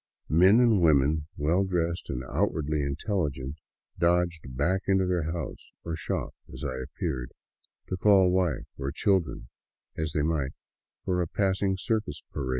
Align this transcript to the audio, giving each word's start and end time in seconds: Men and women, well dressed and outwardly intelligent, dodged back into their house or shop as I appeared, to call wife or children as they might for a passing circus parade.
Men 0.29 0.59
and 0.59 0.81
women, 0.81 1.27
well 1.37 1.63
dressed 1.63 2.09
and 2.09 2.23
outwardly 2.23 2.81
intelligent, 2.81 3.57
dodged 3.99 4.57
back 4.57 4.81
into 4.87 5.05
their 5.05 5.31
house 5.31 5.73
or 5.83 5.95
shop 5.95 6.33
as 6.51 6.63
I 6.63 6.75
appeared, 6.81 7.33
to 7.89 7.97
call 7.97 8.31
wife 8.31 8.65
or 8.79 8.91
children 8.91 9.49
as 9.95 10.13
they 10.13 10.23
might 10.23 10.53
for 11.05 11.21
a 11.21 11.27
passing 11.27 11.77
circus 11.77 12.23
parade. 12.31 12.49